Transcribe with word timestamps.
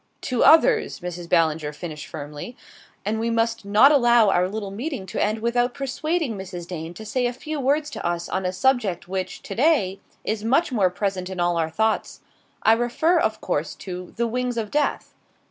"to 0.29 0.43
others," 0.43 0.99
Mrs. 1.01 1.29
Ballinger 1.29 1.71
finished 1.71 2.07
firmly; 2.07 2.57
"and 3.05 3.19
we 3.19 3.29
must 3.29 3.63
not 3.65 3.91
allow 3.91 4.31
our 4.31 4.49
little 4.49 4.71
meeting 4.71 5.05
to 5.05 5.23
end 5.23 5.37
without 5.41 5.75
persuading 5.75 6.35
Mrs. 6.35 6.65
Dane 6.67 6.95
to 6.95 7.05
say 7.05 7.27
a 7.27 7.31
few 7.33 7.59
words 7.59 7.91
to 7.91 8.03
us 8.03 8.27
on 8.27 8.43
a 8.43 8.51
subject 8.51 9.07
which, 9.07 9.43
to 9.43 9.53
day, 9.53 9.99
is 10.23 10.43
much 10.43 10.71
more 10.71 10.89
present 10.89 11.29
in 11.29 11.39
all 11.39 11.55
our 11.55 11.69
thoughts. 11.69 12.21
I 12.63 12.73
refer, 12.73 13.19
of 13.19 13.41
course, 13.41 13.75
to 13.75 14.11
'The 14.17 14.25
Wings 14.27 14.57
of 14.57 14.71
Death. 14.71 15.13